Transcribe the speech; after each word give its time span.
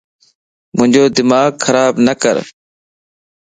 مانجو 0.77 1.03
دماغ 1.15 1.51
خراب 1.65 1.93
نڪر 2.07 2.37